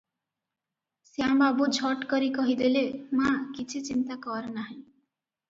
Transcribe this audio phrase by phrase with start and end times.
[1.09, 2.83] ଶ୍ୟାମବାବୁ ଝଟ କରି କହିଦେଲେ
[3.21, 4.81] "ମା, କିଛି ଚିନ୍ତା କର ନାହିଁ।